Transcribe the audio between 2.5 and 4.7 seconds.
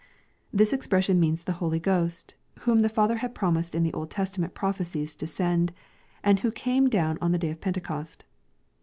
whom the Father had promised in the Old Testament